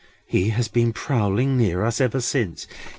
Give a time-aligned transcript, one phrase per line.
[0.25, 2.65] "He has been prowling near us ever since!"